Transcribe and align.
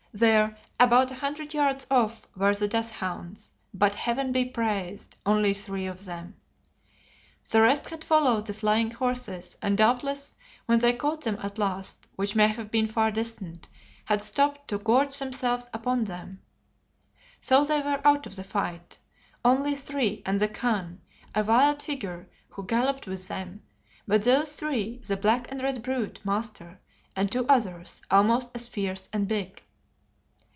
There, 0.13 0.57
about 0.77 1.09
a 1.09 1.15
hundred 1.15 1.53
yards 1.53 1.87
off, 1.89 2.27
were 2.35 2.53
the 2.53 2.67
death 2.67 2.91
hounds, 2.91 3.53
but 3.73 3.95
Heaven 3.95 4.33
be 4.33 4.43
praised! 4.43 5.15
only 5.25 5.53
three 5.53 5.85
of 5.85 6.03
them. 6.03 6.35
The 7.49 7.61
rest 7.61 7.87
had 7.89 8.03
followed 8.03 8.45
the 8.45 8.53
flying 8.53 8.91
horses, 8.91 9.55
and 9.61 9.77
doubtless 9.77 10.35
when 10.65 10.79
they 10.79 10.91
caught 10.91 11.21
them 11.21 11.37
at 11.41 11.57
last, 11.57 12.09
which 12.17 12.35
may 12.35 12.49
have 12.49 12.69
been 12.69 12.89
far 12.89 13.09
distant, 13.09 13.69
had 14.03 14.21
stopped 14.21 14.67
to 14.67 14.79
gorge 14.79 15.17
themselves 15.17 15.69
upon 15.73 16.03
them. 16.03 16.41
So 17.39 17.63
they 17.63 17.79
were 17.81 18.05
out 18.05 18.27
of 18.27 18.35
the 18.35 18.43
fight. 18.43 18.97
Only 19.45 19.75
three, 19.77 20.23
and 20.25 20.41
the 20.41 20.49
Khan, 20.49 20.99
a 21.33 21.41
wild 21.41 21.81
figure, 21.81 22.27
who 22.49 22.65
galloped 22.65 23.07
with 23.07 23.29
them; 23.29 23.61
but 24.05 24.23
those 24.23 24.57
three, 24.57 24.97
the 25.07 25.15
black 25.15 25.49
and 25.49 25.63
red 25.63 25.81
brute, 25.81 26.19
Master, 26.25 26.81
and 27.15 27.31
two 27.31 27.47
others 27.47 28.01
almost 28.11 28.49
as 28.53 28.67
fierce 28.67 29.07
and 29.13 29.25
big. 29.25 29.63